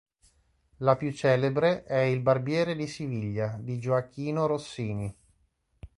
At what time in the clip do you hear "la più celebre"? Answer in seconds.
0.77-1.83